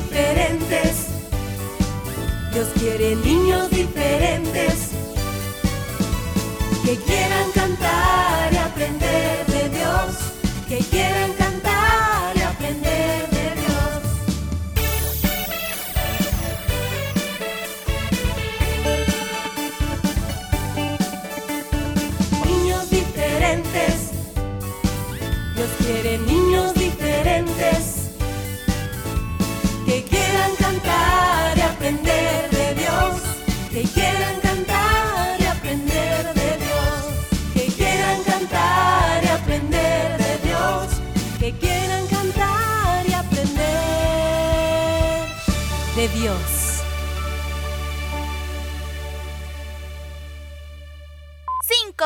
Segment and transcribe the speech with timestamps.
[0.00, 1.06] diferentes,
[2.52, 4.90] Dios quiere niños diferentes
[6.84, 10.16] que quieran cantar y aprender de Dios,
[10.68, 11.45] que quieran cantar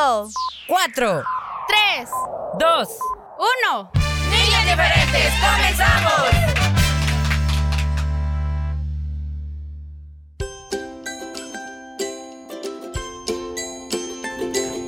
[0.01, 0.31] 5,
[0.67, 1.23] 4,
[1.67, 2.09] 3,
[2.57, 2.89] 2,
[3.69, 3.91] 1.
[4.31, 6.51] Niñas diferentes, comenzamos.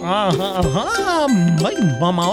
[0.04, 1.28] Ajá, ajá.
[2.00, 2.26] Mamá,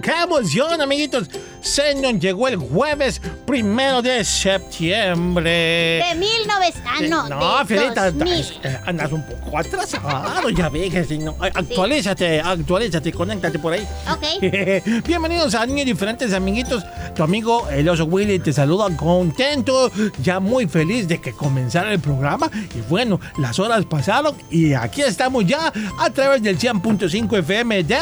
[0.00, 1.28] qué emoción, amiguitos.
[1.60, 3.20] Se llegó el jueves
[3.52, 6.02] primero de septiembre.
[6.08, 6.82] De 1900.
[6.86, 7.28] Ah, no.
[7.28, 8.60] no, de Fiorita, 2000.
[8.62, 11.36] eh, andas un poco atrasado, ya ve que si no.
[11.38, 13.86] Actualízate, actualízate, conéctate por ahí.
[14.10, 15.04] Ok.
[15.06, 16.82] Bienvenidos a Niños Diferentes, amiguitos.
[17.14, 19.92] Tu amigo el oso Willy te saluda contento,
[20.22, 22.50] ya muy feliz de que comenzara el programa.
[22.74, 27.98] Y bueno, las horas pasaron y aquí estamos ya a través del 100.5 FM de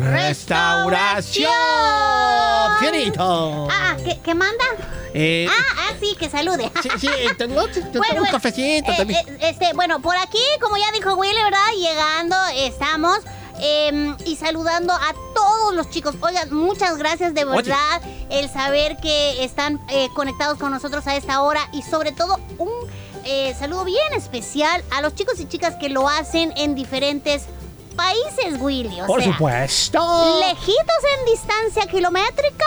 [0.00, 1.50] Restauración.
[2.80, 3.68] Fiorito.
[3.70, 4.64] Ah, ¿qué, qué manda?
[5.12, 6.70] Eh, Ah, ah, sí, que salude.
[6.82, 9.28] sí, sí, te, no, te- te tomo Bueno, un cafecito eh, también.
[9.28, 11.72] eh, este, bueno, por aquí, como ya dijo Willy, ¿verdad?
[11.76, 13.18] Llegando, estamos.
[13.62, 16.14] em, y saludando a todos los chicos.
[16.22, 17.56] Oigan, muchas gracias de Oye.
[17.56, 18.00] verdad.
[18.30, 21.68] El saber que están eh, conectados con nosotros a esta hora.
[21.72, 22.70] Y sobre todo, un
[23.26, 27.42] eh, saludo bien especial a los chicos y chicas que lo hacen en diferentes
[28.00, 29.00] países, Willy.
[29.02, 30.40] O Por sea, supuesto.
[30.40, 32.64] lejitos en distancia kilométrica,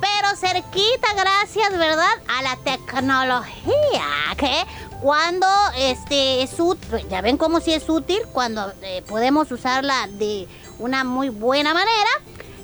[0.00, 2.10] pero cerquita gracias, ¿verdad?
[2.38, 4.04] A la tecnología,
[4.36, 4.64] que
[5.00, 5.46] cuando
[5.76, 10.46] este es útil, ya ven cómo sí es útil cuando eh, podemos usarla de
[10.78, 12.10] una muy buena manera.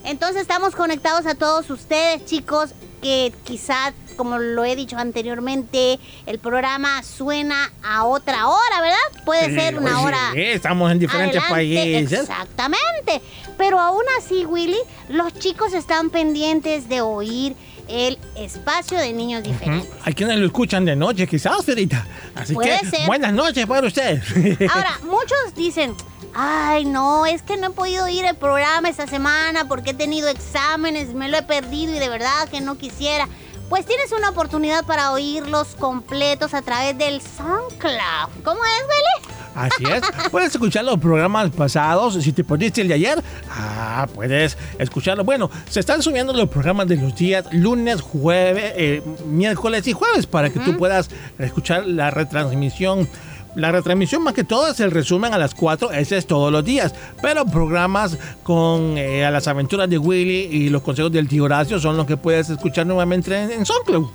[0.05, 2.71] Entonces estamos conectados a todos ustedes, chicos,
[3.03, 9.25] que quizás, como lo he dicho anteriormente, el programa suena a otra hora, ¿verdad?
[9.25, 12.21] Puede Sí, ser una hora sí, estamos en diferentes adelante, países.
[12.21, 13.21] Exactamente.
[13.57, 17.55] Pero aún así, Willy, los chicos están pendientes de oír
[17.89, 19.91] el espacio de niños diferentes.
[20.05, 22.07] Hay quienes lo escuchan de noche, quizás, Ferita.
[22.35, 23.07] Así Puede que ser.
[23.07, 24.23] buenas noches para ustedes.
[24.73, 25.95] Ahora, muchos dicen,
[26.35, 30.29] ay, no, es que no he podido ir al programa esta semana porque he tenido
[30.29, 33.29] exámenes, me lo he perdido y de verdad que no quisiera.
[33.75, 38.45] Pues tienes una oportunidad para oírlos completos a través del SoundCloud.
[38.45, 39.35] ¿Cómo es, Willy?
[39.57, 40.03] Así es.
[40.31, 42.15] Puedes escuchar los programas pasados.
[42.23, 43.21] Si te perdiste el de ayer,
[43.51, 45.25] ah, puedes escucharlo.
[45.25, 50.27] Bueno, se están subiendo los programas de los días lunes, jueves, eh, miércoles y jueves
[50.27, 53.09] para que tú puedas escuchar la retransmisión.
[53.55, 56.65] La retransmisión más que todo es el resumen a las 4, ese es todos los
[56.65, 56.95] días.
[57.23, 61.97] Pero programas con eh, las aventuras de Willy y los consejos del tío Horacio son
[61.97, 64.09] los que puedes escuchar nuevamente en, en SoundCloud.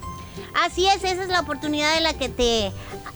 [0.65, 2.71] Así es, esa es la oportunidad de la que te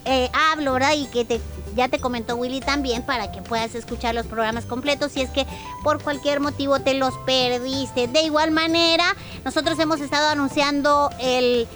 [0.05, 0.93] eh, hablo, ¿verdad?
[0.95, 1.39] Y que te,
[1.75, 5.45] ya te comentó Willy también para que puedas escuchar los programas completos si es que
[5.83, 8.07] por cualquier motivo te los perdiste.
[8.07, 11.67] De igual manera, nosotros hemos estado anunciando el...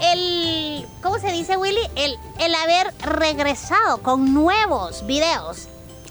[0.00, 1.88] El, ¿cómo se dice Willy?
[1.96, 5.68] El, el haber regresado con nuevos videos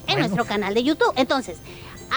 [0.07, 0.19] en Bueno.
[0.21, 1.13] nuestro canal de YouTube.
[1.15, 1.57] Entonces,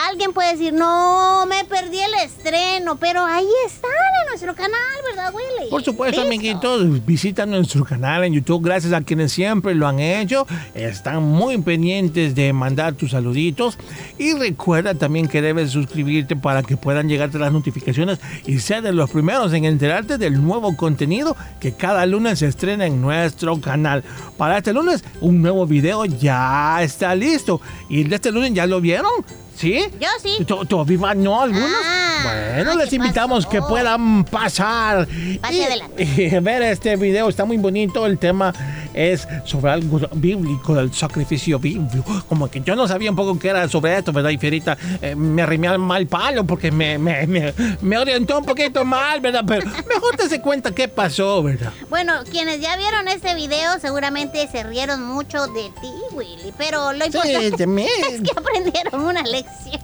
[0.09, 3.91] alguien puede decir, no, me perdí el estreno, pero ahí están
[4.37, 4.77] nuestro canal,
[5.09, 5.71] ¿verdad, Willy?
[5.71, 6.27] Por supuesto, Listo.
[6.27, 8.63] amiguitos, visita nuestro canal en YouTube.
[8.63, 10.47] Gracias a quienes siempre lo han hecho.
[10.75, 13.79] Están muy pendientes de mandar tus saluditos.
[14.19, 18.93] Y recuerda también que debes suscribirte para que puedan llegarte las notificaciones y ser de
[18.93, 24.05] los primeros en enterarte del nuevo contenido que cada lunes se estrena en nuestro canal.
[24.37, 27.63] Para este lunes, un nuevo video ya está listo.
[27.89, 29.13] Y el de este lunes ya lo vieron.
[29.57, 29.81] ¿Sí?
[29.99, 30.45] Yo sí.
[30.45, 31.71] ¿To- ¿Todavía no algunos?
[31.85, 33.51] Ah, bueno, les ¿qué invitamos pasó?
[33.51, 35.09] que puedan pasar
[35.41, 36.05] Pase y, adelante.
[36.17, 37.29] y ver este video.
[37.29, 38.05] Está muy bonito.
[38.07, 38.53] El tema
[38.97, 42.25] es sobre algo bíblico, del sacrificio bíblico.
[42.29, 44.31] Como que yo no sabía un poco qué era sobre esto, ¿verdad?
[44.31, 48.45] Y Fierita eh, me arrimé al mal palo porque me, me, me, me orientó un
[48.45, 49.45] poquito mal, ¿verdad?
[49.47, 51.73] Pero mejor te se cuenta qué pasó, ¿verdad?
[51.91, 56.53] Bueno, quienes ya vieron este video seguramente se rieron mucho de ti, Willy.
[56.57, 57.87] Pero lo importante mí.
[58.11, 59.81] es que aprendieron una lección.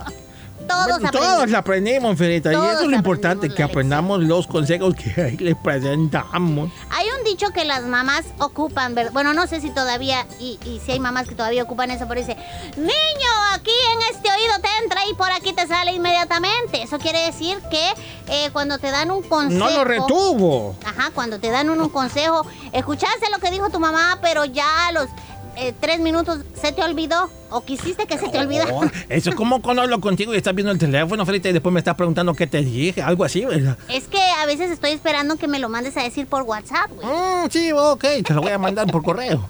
[0.69, 2.53] Todos Bueno, todos la aprendimos, Fierita.
[2.53, 6.71] Y eso es lo importante, que aprendamos los consejos que les presentamos.
[6.91, 7.02] Hay
[7.33, 11.27] dicho que las mamás ocupan, bueno, no sé si todavía, y, y si hay mamás
[11.27, 12.37] que todavía ocupan eso, pero dice,
[12.77, 16.83] niño, aquí en este oído te entra y por aquí te sale inmediatamente.
[16.83, 17.93] Eso quiere decir que
[18.29, 19.65] eh, cuando te dan un consejo...
[19.65, 20.77] No lo retuvo.
[20.85, 24.91] Ajá, cuando te dan un, un consejo, escuchaste lo que dijo tu mamá, pero ya
[24.93, 25.09] los
[25.57, 28.73] eh, tres minutos se te olvidó o quisiste que se te olvidara.
[28.73, 31.73] Oh, eso es como cuando hablo contigo y estás viendo el teléfono, Frita, y después
[31.73, 33.77] me estás preguntando qué te dije, algo así, ¿verdad?
[33.89, 37.07] Es que a veces estoy esperando que me lo mandes a decir por WhatsApp, güey.
[37.07, 39.47] Mm, sí, ok, te lo voy a mandar por correo.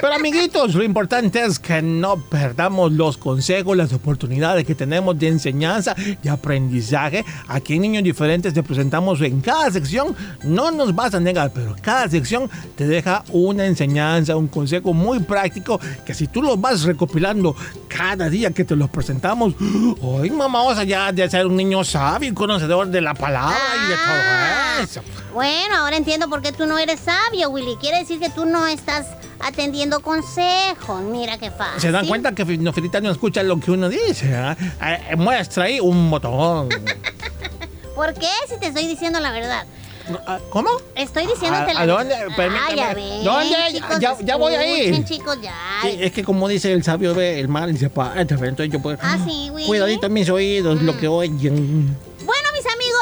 [0.00, 5.28] Pero amiguitos, lo importante es que no perdamos los consejos, las oportunidades que tenemos de
[5.28, 7.24] enseñanza y aprendizaje.
[7.48, 11.76] Aquí en Niños Diferentes te presentamos en cada sección, no nos vas a negar, pero
[11.82, 16.82] cada sección te deja una enseñanza, un consejo muy práctico que si tú lo vas
[16.82, 17.54] recopilando
[17.88, 19.54] cada día que te los presentamos,
[20.00, 23.88] hoy mamá vamos allá de ser un niño sabio y conocedor de la palabra y
[23.88, 24.76] de Ah.
[24.76, 25.00] todo eso.
[25.34, 27.76] Bueno, ahora entiendo por qué tú no eres sabio, Willy.
[27.76, 29.06] Quiere decir que tú no estás
[29.40, 31.02] atendiendo consejos.
[31.02, 31.80] Mira qué fácil.
[31.80, 34.32] Se dan cuenta que Nofrita no escucha lo que uno dice.
[34.82, 36.68] Eh, muestra ahí un botón.
[37.94, 39.64] ¿Por qué si te estoy diciendo la verdad?
[40.26, 40.70] Ah, ¿Cómo?
[40.96, 42.14] Estoy diciéndote ¿A- la a dónde?
[42.14, 43.56] Ah, ya ven, ¿Dónde?
[43.70, 44.84] chicos, Ya- ya voy a ir.
[44.94, 45.54] escuchen, chicos, ya.
[45.82, 48.20] Sí, es que como dice el sabio ve el mal y se para.
[48.20, 48.98] Entonces yo puedo.
[49.02, 49.66] Ah, sí, güey.
[49.66, 51.96] Cuidadito mis oídos, lo que oyen.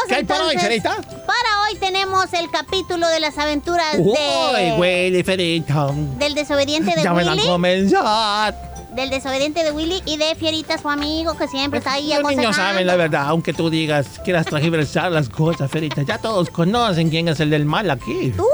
[0.09, 0.97] ¿Qué hay para hoy, Ferita?
[0.97, 4.15] para hoy tenemos el capítulo de las aventuras Uy,
[4.57, 5.89] de güey, diferita.
[6.19, 8.55] del desobediente de Ya me la Willy, comenzar.
[8.95, 12.57] del desobediente de Willy y de Fierita, su amigo que siempre está ahí Los niños
[12.57, 16.03] saben la verdad, aunque tú digas, quieras transversar las cosas, Ferita.
[16.03, 18.33] Ya todos conocen quién es el del mal aquí.
[18.37, 18.47] Tú,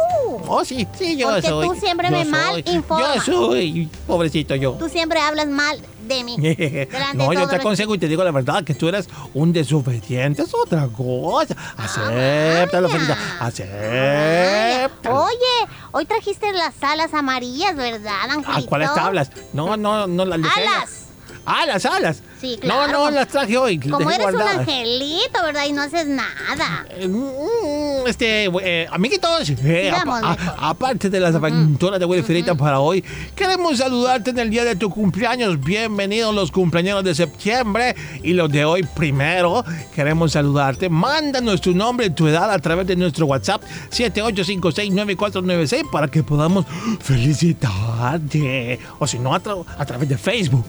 [0.46, 1.68] Oh, sí, sí, yo Porque soy.
[1.68, 3.24] tú siempre yo me mal informas.
[3.24, 4.72] Yo soy, pobrecito yo.
[4.72, 6.36] tú siempre hablas mal de mí.
[7.14, 10.54] no, yo te aconsejo y te digo la verdad, que tú eres un desobediente, es
[10.54, 11.56] otra cosa.
[11.76, 12.98] Acéptalo, vaya.
[12.98, 15.24] Felita, acéptalo.
[15.24, 18.68] Oye, hoy trajiste las alas amarillas, ¿verdad, ¿A Angelito?
[18.68, 19.30] cuáles tablas?
[19.52, 20.76] No, no, no las ligeras.
[20.76, 21.03] Alas.
[21.46, 22.22] Alas, alas.
[22.40, 22.92] Sí, No, claro.
[22.92, 23.78] no, las traje hoy.
[23.78, 25.64] Como eres un angelito, ¿verdad?
[25.68, 26.86] Y no haces nada.
[26.90, 30.36] Eh, mm, Este, eh, amiguitos, eh, a- mejor.
[30.58, 33.02] aparte de las aventuras de Willy Ferita para hoy,
[33.34, 35.58] queremos saludarte en el día de tu cumpleaños.
[35.60, 39.64] Bienvenidos los cumpleaños de septiembre y los de hoy primero.
[39.94, 40.88] Queremos saludarte.
[40.90, 46.66] Mándanos tu nombre y tu edad a través de nuestro WhatsApp 78569496 para que podamos
[47.00, 48.78] felicitarte.
[48.98, 50.64] O si no, a, tra- a través de Facebook.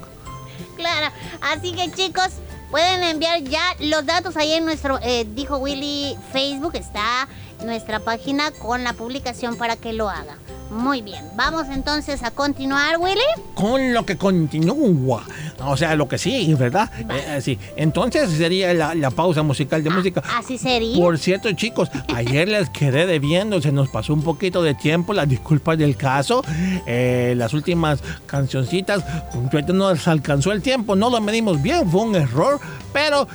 [0.76, 1.14] Claro.
[1.42, 2.30] Así que, chicos,
[2.72, 6.76] pueden enviar ya los datos ahí en nuestro, eh, dijo Willy, Facebook.
[6.76, 7.28] Está
[7.64, 10.38] nuestra página con la publicación para que lo haga.
[10.70, 11.24] Muy bien.
[11.36, 13.22] Vamos entonces a continuar, Willy.
[13.54, 15.24] con lo que continúa.
[15.60, 16.92] O sea, lo que sigue, ¿verdad?
[17.10, 17.58] Eh, sí.
[17.78, 20.22] Entonces sería la, la pausa musical de música.
[20.38, 20.98] Así sería.
[20.98, 25.30] Por cierto, chicos, ayer les quedé debiendo, se nos pasó un poquito de tiempo, las
[25.30, 26.44] disculpas del caso.
[26.86, 29.04] Eh, las últimas cancioncitas,
[29.52, 32.60] pues, no nos alcanzó el tiempo, no lo medimos bien, fue un error,
[32.92, 33.28] pero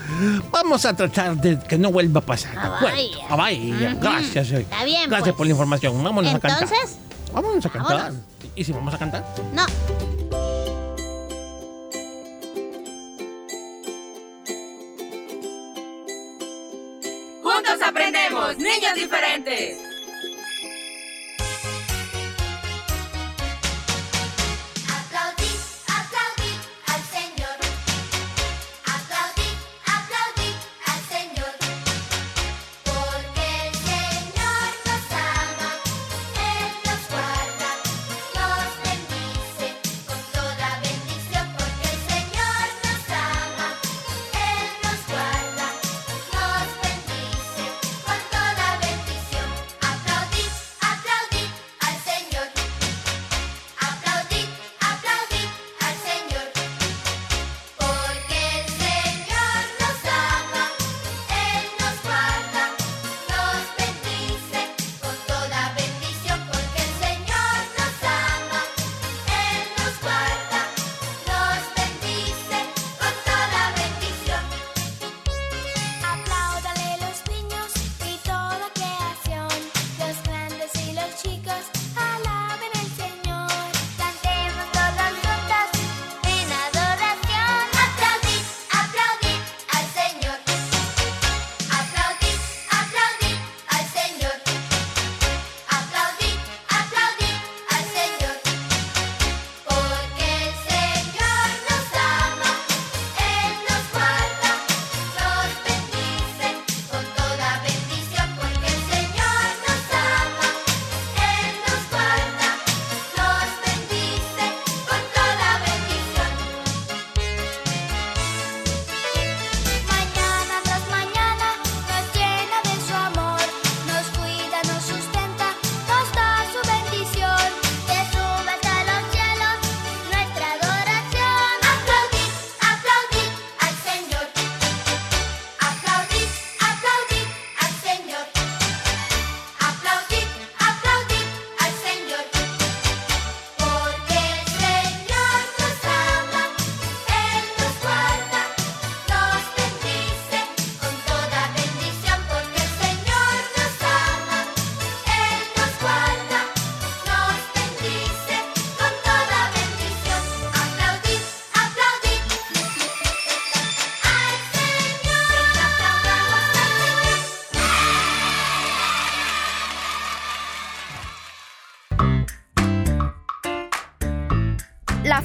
[0.50, 2.52] vamos a tratar de que no vuelva a pasar.
[2.56, 3.02] Ah, vaya.
[3.28, 3.90] ah, vaya.
[3.92, 4.00] Ujú.
[4.00, 4.50] Gracias.
[4.52, 4.60] eh.
[4.60, 5.34] Está bien, Gracias pues.
[5.37, 6.02] por la información.
[6.04, 6.68] Vámonos a cantar.
[7.32, 7.96] Vámonos a cantar.
[7.96, 8.25] vámonos.
[8.54, 9.25] ¿Y si vamos a cantar?
[9.52, 9.66] no.
[17.42, 19.89] Juntos aprendemos, niños diferentes.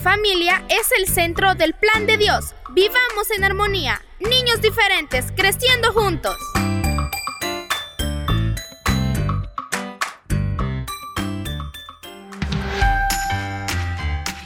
[0.06, 2.54] Familia es el centro del plan de Dios.
[2.76, 4.00] Vivamos en armonía.
[4.20, 6.38] Niños diferentes, creciendo juntos.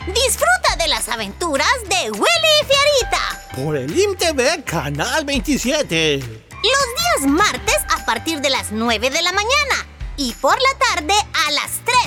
[0.08, 3.52] Disfruta de las aventuras de Willy y Fierita.
[3.54, 6.20] Por el IMTV Canal 27.
[6.20, 9.86] Los días martes a partir de las 9 de la mañana
[10.16, 11.16] y por la tarde
[11.48, 11.98] a las 3.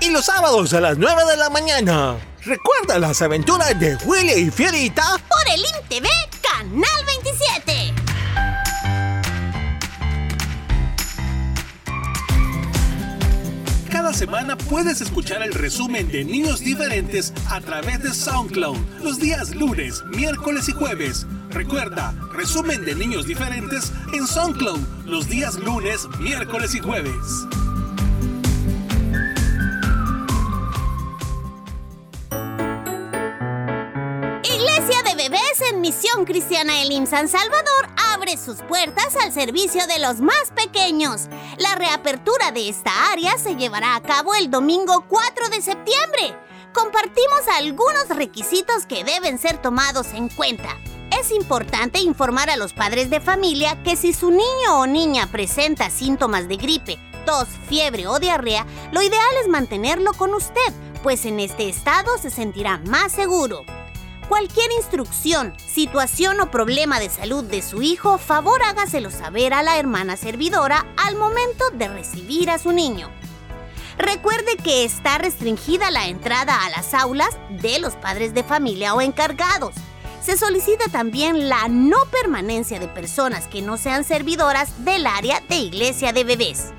[0.00, 2.31] Y los sábados a las 9 de la mañana.
[2.44, 5.16] Recuerda las aventuras de Willy y Fierita.
[5.28, 6.08] Por el IMTV
[6.42, 7.94] Canal 27.
[13.88, 19.54] Cada semana puedes escuchar el resumen de Niños Diferentes a través de SoundCloud los días
[19.54, 21.26] lunes, miércoles y jueves.
[21.50, 27.46] Recuerda, resumen de Niños Diferentes en SoundCloud los días lunes, miércoles y jueves.
[35.82, 41.22] Misión Cristiana Elim San Salvador abre sus puertas al servicio de los más pequeños.
[41.58, 46.38] La reapertura de esta área se llevará a cabo el domingo 4 de septiembre.
[46.72, 50.78] Compartimos algunos requisitos que deben ser tomados en cuenta.
[51.18, 55.90] Es importante informar a los padres de familia que si su niño o niña presenta
[55.90, 60.72] síntomas de gripe, tos, fiebre o diarrea, lo ideal es mantenerlo con usted,
[61.02, 63.64] pues en este estado se sentirá más seguro.
[64.32, 69.78] Cualquier instrucción, situación o problema de salud de su hijo, favor hágaselo saber a la
[69.78, 73.10] hermana servidora al momento de recibir a su niño.
[73.98, 79.02] Recuerde que está restringida la entrada a las aulas de los padres de familia o
[79.02, 79.74] encargados.
[80.22, 85.56] Se solicita también la no permanencia de personas que no sean servidoras del área de
[85.56, 86.72] iglesia de bebés.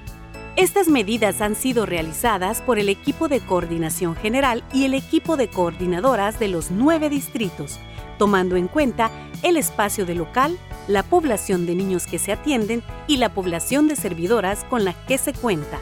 [0.55, 5.47] Estas medidas han sido realizadas por el equipo de coordinación general y el equipo de
[5.47, 7.79] coordinadoras de los nueve distritos,
[8.19, 9.09] tomando en cuenta
[9.41, 13.95] el espacio de local, la población de niños que se atienden y la población de
[13.95, 15.79] servidoras con la que se cuenta.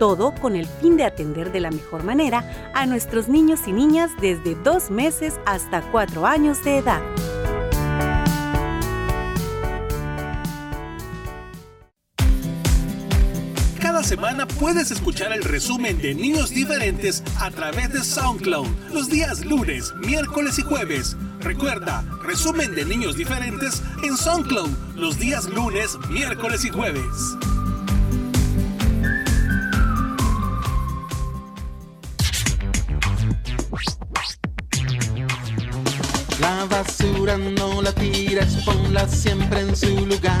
[0.00, 4.10] Todo con el fin de atender de la mejor manera a nuestros niños y niñas
[4.20, 7.02] desde dos meses hasta cuatro años de edad.
[14.08, 19.92] Semana puedes escuchar el resumen de Niños Diferentes a través de SoundCloud los días lunes,
[19.96, 21.14] miércoles y jueves.
[21.40, 27.04] Recuerda, resumen de Niños Diferentes en SoundCloud los días lunes, miércoles y jueves.
[36.40, 40.40] La basura no la tires, ponla siempre en su lugar,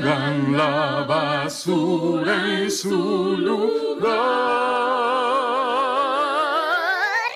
[0.00, 4.10] Pongan la basura en su lugar.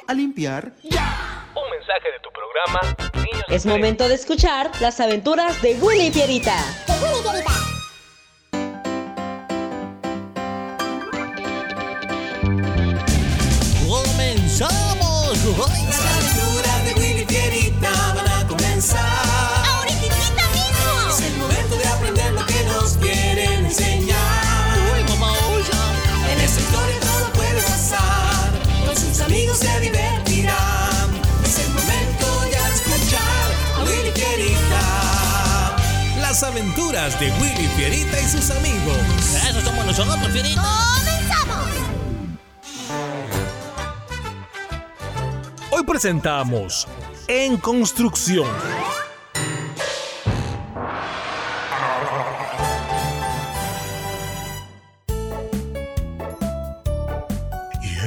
[0.09, 0.73] A limpiar.
[0.83, 2.81] Un mensaje de tu programa,
[3.15, 6.57] Niños Es momento de escuchar las aventuras de Willy y Pierita.
[36.79, 38.97] Aventuras de Willy Fierita y sus amigos.
[39.49, 40.63] Eso somos nosotros, Fierita.
[40.97, 41.69] ¡Comenzamos!
[45.71, 46.87] Hoy presentamos
[47.27, 48.49] En Construcción.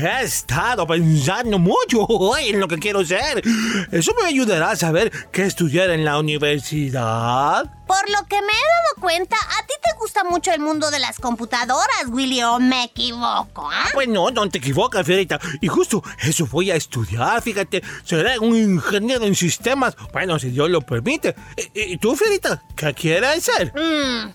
[0.01, 3.43] He estado pensando mucho hoy en lo que quiero ser.
[3.91, 7.69] Eso me ayudará a saber qué estudiar en la universidad.
[7.85, 10.97] Por lo que me he dado cuenta, a ti te gusta mucho el mundo de
[10.97, 13.69] las computadoras, Willy, ¿o me equivoco?
[13.71, 13.89] ah?
[13.93, 15.39] Pues no, no te equivocas, Fierita.
[15.59, 17.83] Y justo eso voy a estudiar, fíjate.
[18.03, 19.95] Seré un ingeniero en sistemas.
[20.13, 21.35] Bueno, si Dios lo permite.
[21.75, 22.63] ¿Y, y tú, Fierita?
[22.75, 23.71] ¿Qué quieres ser?
[23.75, 24.33] Mm,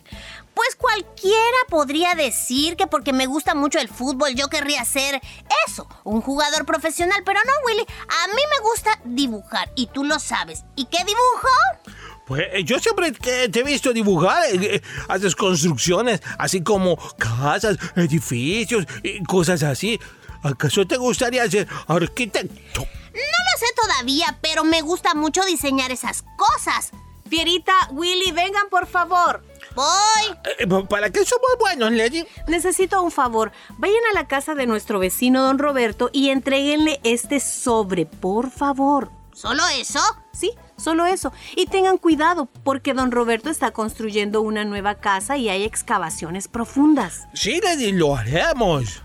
[0.56, 5.20] pues cualquiera podría decir que porque me gusta mucho el fútbol yo querría ser
[5.68, 7.82] eso, un jugador profesional, pero no, Willy.
[7.82, 10.64] A mí me gusta dibujar y tú lo sabes.
[10.74, 11.94] ¿Y qué dibujo?
[12.26, 17.76] Pues eh, yo siempre te he visto dibujar, eh, eh, haces construcciones, así como casas,
[17.94, 20.00] edificios y cosas así.
[20.42, 22.80] ¿Acaso te gustaría ser arquitecto?
[22.80, 26.92] No lo sé todavía, pero me gusta mucho diseñar esas cosas.
[27.28, 29.44] Pierita, Willy, vengan por favor.
[29.76, 30.38] Voy.
[30.58, 32.26] Eh, ¿Para qué somos buenos, Lady?
[32.48, 33.52] Necesito un favor.
[33.76, 39.10] Vayan a la casa de nuestro vecino don Roberto y entréguenle este sobre, por favor.
[39.34, 40.00] ¿Solo eso?
[40.32, 41.30] Sí, solo eso.
[41.56, 47.28] Y tengan cuidado, porque don Roberto está construyendo una nueva casa y hay excavaciones profundas.
[47.34, 49.02] Sí, Lady, lo haremos.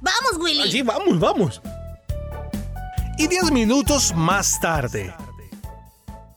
[0.00, 0.72] Vamos, Willy.
[0.72, 1.60] Sí, vamos, vamos.
[3.18, 5.14] Y diez minutos más tarde.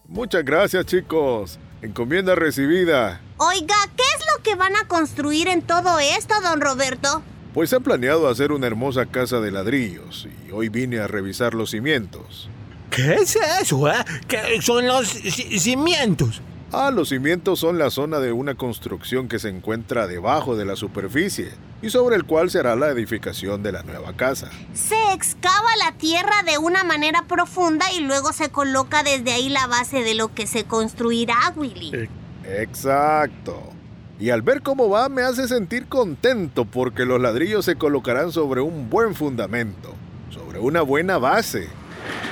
[0.05, 1.57] Muchas gracias, chicos.
[1.81, 3.21] Encomienda recibida.
[3.37, 7.21] Oiga, ¿qué es lo que van a construir en todo esto, don Roberto?
[7.53, 11.71] Pues he planeado hacer una hermosa casa de ladrillos y hoy vine a revisar los
[11.71, 12.49] cimientos.
[12.89, 13.93] ¿Qué es eso, eh?
[14.27, 16.41] ¿Qué son los ci- cimientos?
[16.71, 20.75] Ah, los cimientos son la zona de una construcción que se encuentra debajo de la
[20.75, 21.51] superficie
[21.83, 24.49] y sobre el cual se hará la edificación de la nueva casa.
[24.73, 29.67] Se excava la tierra de una manera profunda y luego se coloca desde ahí la
[29.67, 32.09] base de lo que se construirá, Willy.
[32.47, 33.73] Exacto.
[34.19, 38.61] Y al ver cómo va me hace sentir contento porque los ladrillos se colocarán sobre
[38.61, 39.93] un buen fundamento,
[40.29, 41.67] sobre una buena base.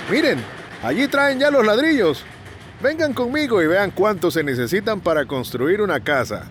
[0.09, 0.39] Miren,
[0.83, 2.23] allí traen ya los ladrillos.
[2.81, 6.47] Vengan conmigo y vean cuánto se necesitan para construir una casa.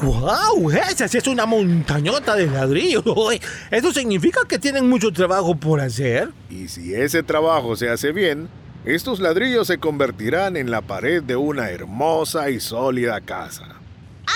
[0.00, 0.70] ¡Guau!
[0.70, 3.04] Esa sí es una montañota de ladrillos.
[3.70, 6.30] Eso significa que tienen mucho trabajo por hacer.
[6.50, 8.48] Y si ese trabajo se hace bien,
[8.84, 13.64] estos ladrillos se convertirán en la pared de una hermosa y sólida casa.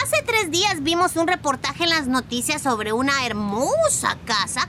[0.03, 4.67] Hace tres días vimos un reportaje en las noticias sobre una hermosa casa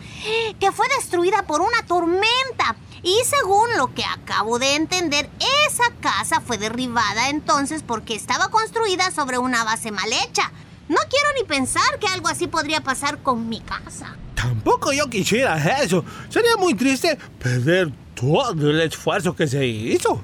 [0.59, 2.75] que fue destruida por una tormenta.
[3.03, 5.29] Y según lo que acabo de entender,
[5.67, 10.51] esa casa fue derribada entonces porque estaba construida sobre una base mal hecha.
[10.89, 14.17] No quiero ni pensar que algo así podría pasar con mi casa.
[14.35, 16.03] Tampoco yo quisiera eso.
[16.29, 20.21] Sería muy triste perder todo el esfuerzo que se hizo.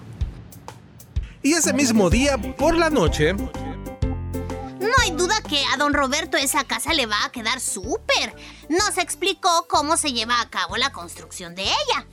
[1.41, 3.35] Y ese mismo día, por la noche,
[4.85, 8.35] No hay duda que a don Roberto esa casa le va a quedar súper.
[8.69, 12.05] Nos explicó cómo se lleva a cabo la construcción de ella.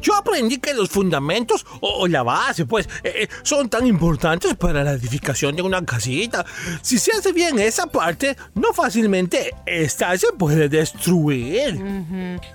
[0.00, 4.92] yo aprendí que los fundamentos o la base, pues, eh, son tan importantes para la
[4.92, 6.44] edificación de una casita.
[6.82, 11.80] Si se hace bien esa parte, no fácilmente esta se puede destruir.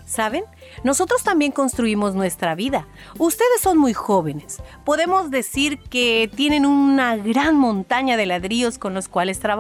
[0.05, 0.43] ¿Saben?
[0.83, 2.87] Nosotros también construimos nuestra vida.
[3.17, 4.61] Ustedes son muy jóvenes.
[4.85, 9.58] Podemos decir que tienen una gran montaña de ladrillos con los cuales trabajar.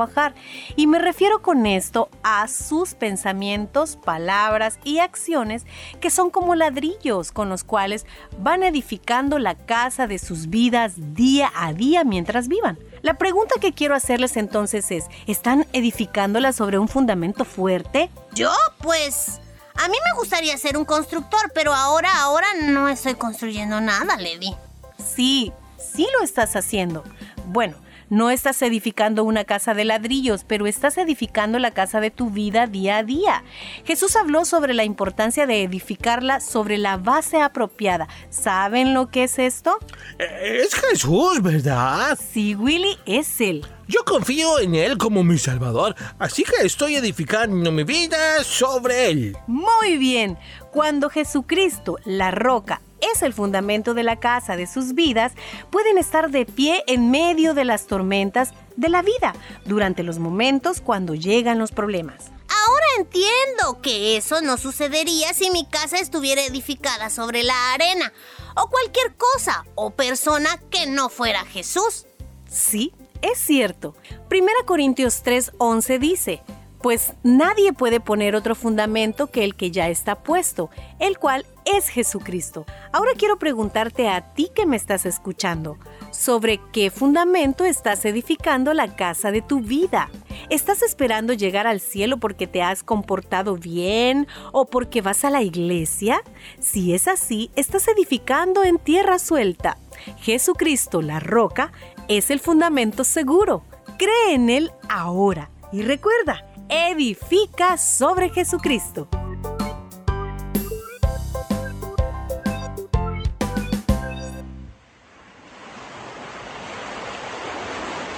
[0.75, 5.65] Y me refiero con esto a sus pensamientos, palabras y acciones
[5.99, 8.05] que son como ladrillos con los cuales
[8.39, 12.79] van edificando la casa de sus vidas día a día mientras vivan.
[13.01, 18.09] La pregunta que quiero hacerles entonces es, ¿están edificándola sobre un fundamento fuerte?
[18.33, 19.41] Yo, pues...
[19.81, 24.53] A mí me gustaría ser un constructor, pero ahora, ahora no estoy construyendo nada, Lady.
[24.97, 27.05] Sí, sí lo estás haciendo.
[27.45, 27.77] Bueno,
[28.09, 32.67] no estás edificando una casa de ladrillos, pero estás edificando la casa de tu vida
[32.67, 33.43] día a día.
[33.85, 38.07] Jesús habló sobre la importancia de edificarla sobre la base apropiada.
[38.29, 39.77] ¿Saben lo que es esto?
[40.17, 42.17] Eh, Es Jesús, ¿verdad?
[42.31, 43.65] Sí, Willy, es Él.
[43.87, 49.37] Yo confío en Él como mi Salvador, así que estoy edificando mi vida sobre Él.
[49.47, 50.37] Muy bien.
[50.71, 52.81] Cuando Jesucristo, la roca,
[53.13, 55.33] es el fundamento de la casa de sus vidas,
[55.69, 59.33] pueden estar de pie en medio de las tormentas de la vida,
[59.65, 62.31] durante los momentos cuando llegan los problemas.
[62.49, 68.11] Ahora entiendo que eso no sucedería si mi casa estuviera edificada sobre la arena
[68.55, 72.05] o cualquier cosa o persona que no fuera Jesús.
[72.49, 73.95] Sí, es cierto.
[74.31, 76.43] 1 Corintios 3:11 dice,
[76.81, 81.89] pues nadie puede poner otro fundamento que el que ya está puesto, el cual es
[81.89, 82.65] Jesucristo.
[82.91, 85.77] Ahora quiero preguntarte a ti que me estás escuchando,
[86.11, 90.09] sobre qué fundamento estás edificando la casa de tu vida.
[90.49, 95.43] ¿Estás esperando llegar al cielo porque te has comportado bien o porque vas a la
[95.43, 96.23] iglesia?
[96.59, 99.77] Si es así, estás edificando en tierra suelta.
[100.19, 101.71] Jesucristo, la roca,
[102.07, 103.63] es el fundamento seguro.
[103.97, 109.09] Cree en Él ahora y recuerda, edifica sobre Jesucristo.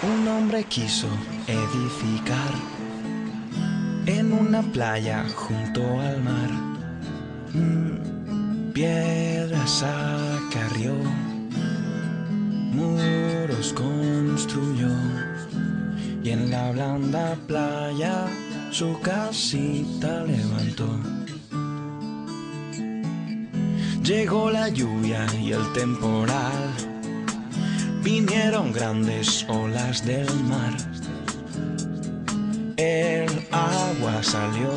[0.04, 1.08] Un hombre quiso
[1.48, 2.52] edificar
[4.06, 6.50] en una playa junto al mar.
[7.54, 10.94] Mm, Piedras acarrió,
[12.74, 14.90] muros construyó
[16.24, 18.28] y en la blanda playa
[18.72, 21.00] su casita levantó.
[24.04, 26.70] Llegó la lluvia y el temporal,
[28.04, 30.76] vinieron grandes olas del mar.
[32.78, 34.72] El agua salió,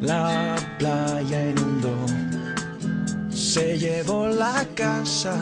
[0.00, 1.96] la playa inundó,
[3.30, 5.36] se llevó la casa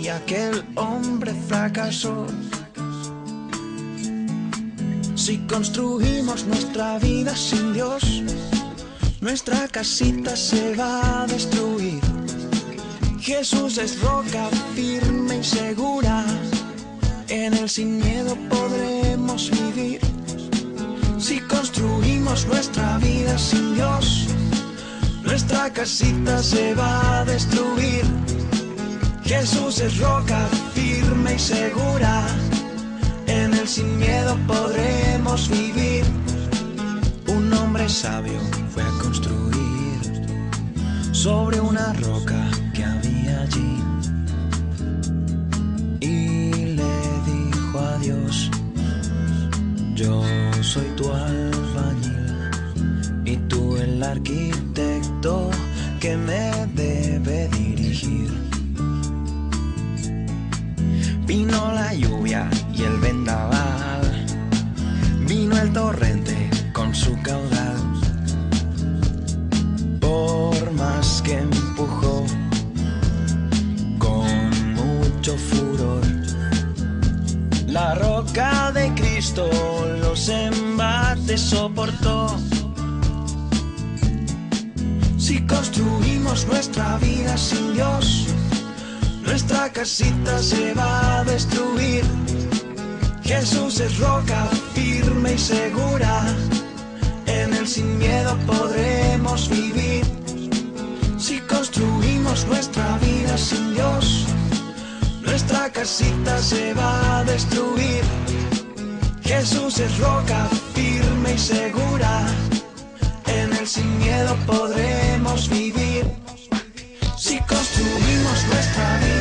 [0.00, 2.26] y aquel hombre fracasó.
[5.26, 8.22] Si construimos nuestra vida sin Dios,
[9.20, 12.00] nuestra casita se va a destruir.
[13.18, 16.24] Jesús es roca firme y segura,
[17.26, 19.98] en él sin miedo podremos vivir.
[21.18, 24.28] Si construimos nuestra vida sin Dios,
[25.24, 28.04] nuestra casita se va a destruir.
[29.24, 32.24] Jesús es roca firme y segura,
[33.66, 36.04] sin miedo podremos vivir.
[37.26, 38.38] Un hombre sabio
[38.70, 40.00] fue a construir
[41.12, 43.82] sobre una roca que había allí
[46.00, 46.94] y le
[47.26, 48.50] dijo a Dios,
[49.94, 50.22] yo
[50.62, 52.50] soy tu albañil
[53.24, 54.65] y tú el arquitecto
[89.76, 92.02] casita se va a destruir.
[93.22, 96.34] Jesús es roca firme y segura,
[97.26, 100.02] en él sin miedo podremos vivir.
[101.18, 104.24] Si construimos nuestra vida sin Dios,
[105.20, 108.02] nuestra casita se va a destruir.
[109.24, 112.26] Jesús es roca firme y segura,
[113.26, 116.04] en él sin miedo podremos vivir.
[117.18, 119.15] Si construimos nuestra vida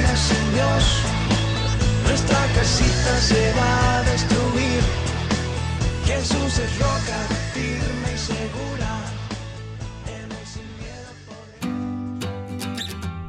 [2.07, 4.81] nuestra casita se va a destruir.
[6.05, 7.17] Jesús es roca
[7.53, 8.65] firme y segura.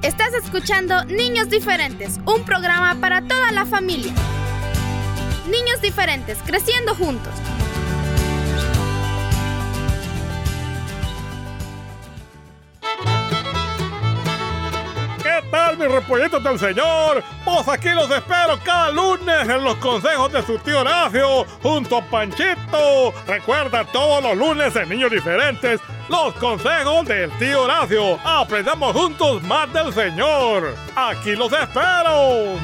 [0.03, 4.13] Estás escuchando Niños Diferentes, un programa para toda la familia.
[5.51, 7.33] Niños diferentes, creciendo juntos.
[15.87, 17.23] Mis repollitos del Señor?
[17.45, 22.03] Pues aquí los espero cada lunes en los consejos de su tío Horacio junto a
[22.03, 23.13] Panchito.
[23.27, 28.19] Recuerda todos los lunes en Niños Diferentes los consejos del tío Horacio.
[28.25, 30.75] Aprendamos juntos más del Señor.
[30.95, 32.57] Aquí los espero.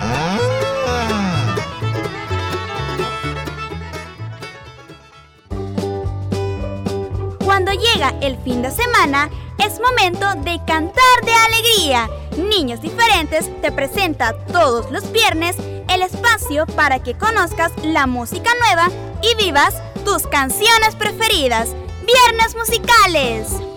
[7.44, 12.08] Cuando llega el fin de semana, es momento de cantar de alegría.
[12.36, 15.56] Niños Diferentes te presenta todos los viernes
[15.88, 18.88] el espacio para que conozcas la música nueva
[19.22, 21.70] y vivas tus canciones preferidas.
[22.06, 23.71] Viernes musicales.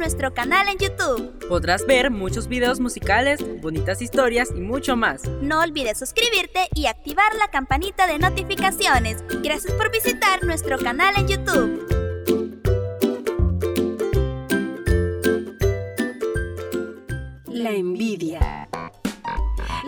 [0.00, 1.46] Nuestro canal en YouTube.
[1.46, 5.28] Podrás ver muchos videos musicales, bonitas historias y mucho más.
[5.42, 9.22] No olvides suscribirte y activar la campanita de notificaciones.
[9.42, 11.86] Gracias por visitar nuestro canal en YouTube.
[17.46, 18.69] La envidia.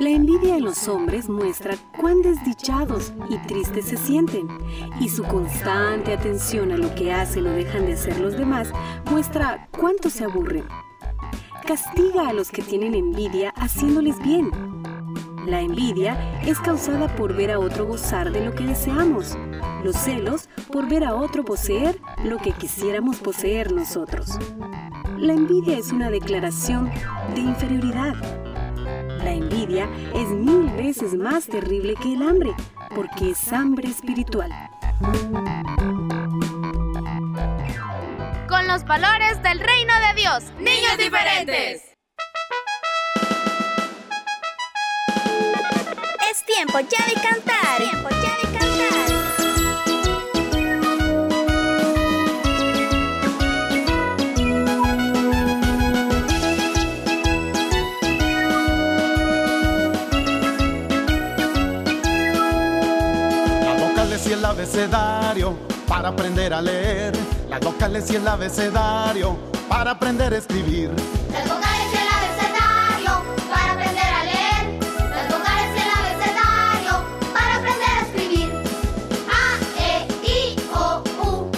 [0.00, 4.48] La envidia en los hombres muestra cuán desdichados y tristes se sienten,
[5.00, 8.72] y su constante atención a lo que hacen o dejan de hacer los demás
[9.10, 10.64] muestra cuánto se aburren.
[11.66, 14.50] Castiga a los que tienen envidia haciéndoles bien.
[15.46, 19.36] La envidia es causada por ver a otro gozar de lo que deseamos.
[19.84, 24.38] Los celos por ver a otro poseer lo que quisiéramos poseer nosotros.
[25.18, 26.90] La envidia es una declaración
[27.34, 28.41] de inferioridad.
[29.72, 32.54] Envidia es mil veces más terrible que el hambre,
[32.94, 34.50] porque es hambre espiritual.
[38.48, 40.44] Con los valores del reino de Dios.
[40.58, 41.82] Niños diferentes.
[46.30, 47.78] Es tiempo ya de cantar.
[47.78, 49.31] Tiempo ya de cantar.
[64.52, 65.56] Abecedario
[65.88, 67.14] para aprender a leer.
[67.48, 69.36] Las vocales y el abecedario
[69.68, 70.90] para aprender a escribir.
[71.32, 73.12] Las vocales y el abecedario
[73.50, 74.64] para aprender a leer.
[75.10, 76.94] Las vocales y el abecedario
[77.32, 78.50] para aprender a escribir.
[79.40, 79.42] A,
[79.80, 81.50] E, I, O, U.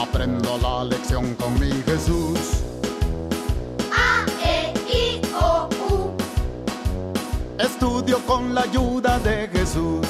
[0.00, 2.38] Aprendo la lección con mi Jesús.
[3.92, 6.12] A, E, I, O, U.
[7.58, 10.06] Estudio con la ayuda de Jesús.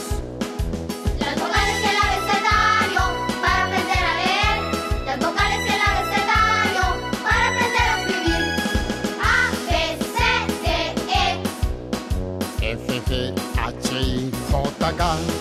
[14.97, 15.40] Gaga.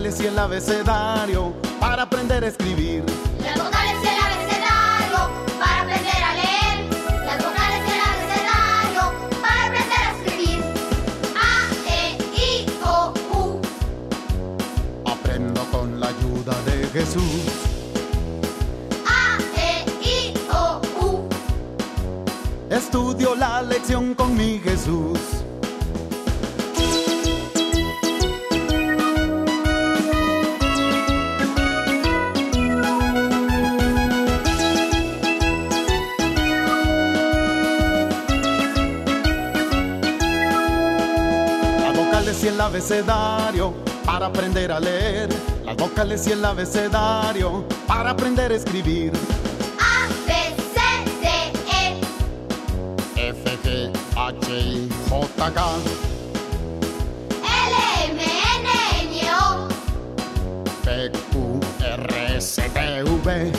[0.00, 2.97] Y el abecedario para aprender a escribir.
[42.48, 45.28] Y el abecedario para aprender a leer.
[45.64, 49.12] Las vocales y el abecedario para aprender a escribir.
[49.78, 50.32] A, B,
[50.74, 50.80] C,
[51.22, 51.28] D,
[53.16, 53.28] E.
[53.28, 55.76] F, G, H, I, J, K.
[57.42, 57.74] L,
[58.10, 58.68] M, N,
[59.02, 59.68] N, O.
[60.84, 63.57] P, Q, R, S, T, V.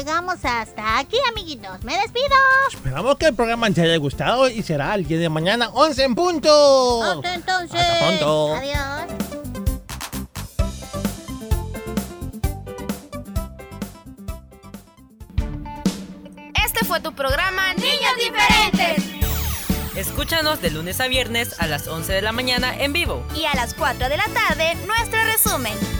[0.00, 1.84] llegamos hasta aquí, amiguitos.
[1.84, 2.34] Me despido.
[2.72, 6.14] Esperamos que el programa te haya gustado y será el día de mañana 11 en
[6.14, 7.02] punto.
[7.02, 7.78] Hasta entonces.
[7.78, 8.54] Hasta pronto.
[8.54, 8.78] Adiós.
[16.64, 19.04] Este fue tu programa Niños Diferentes.
[19.96, 23.22] Escúchanos de lunes a viernes a las 11 de la mañana en vivo.
[23.36, 25.99] Y a las 4 de la tarde, nuestro resumen.